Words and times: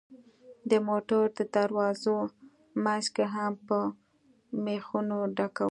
د 0.69 0.71
موټر 0.87 1.23
د 1.37 1.39
دروازو 1.55 2.17
منځ 2.83 3.05
هم 3.33 3.53
په 3.67 3.77
مېخونو 4.63 5.17
ډکوو. 5.37 5.69